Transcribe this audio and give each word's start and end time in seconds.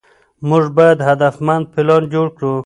موږ 0.49 0.63
باید 0.77 0.99
هدفمند 1.07 1.63
پلان 1.73 2.03
جوړ 2.13 2.27
کړو. 2.37 2.53